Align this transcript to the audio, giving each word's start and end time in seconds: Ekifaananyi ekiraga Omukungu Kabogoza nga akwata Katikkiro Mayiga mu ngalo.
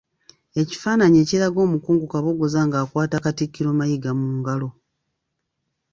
Ekifaananyi 0.61 1.17
ekiraga 1.23 1.59
Omukungu 1.67 2.05
Kabogoza 2.07 2.59
nga 2.67 2.77
akwata 2.83 3.17
Katikkiro 3.23 3.69
Mayiga 3.77 4.11
mu 4.19 4.27
ngalo. 4.39 4.69